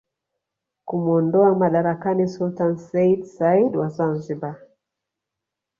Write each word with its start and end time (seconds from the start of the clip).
kumuondoa 0.87 1.51
madarakani 1.63 2.27
Sultani 2.37 2.79
seyyid 2.87 3.21
said 3.35 3.71
wa 3.77 3.87
Zanzibar 3.89 4.55